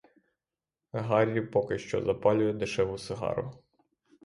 Гаррі 0.91 1.41
поки 1.41 1.77
що 1.77 2.01
запалює 2.01 2.53
дешеву 2.53 2.97
сигару. 2.97 3.51